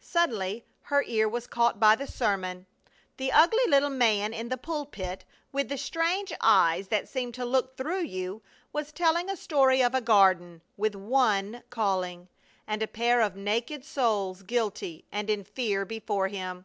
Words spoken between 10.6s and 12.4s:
with One calling,